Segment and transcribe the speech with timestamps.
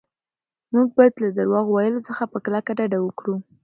[0.73, 3.35] موږ باید له درواغ ویلو څخه په کلکه ډډه وکړو.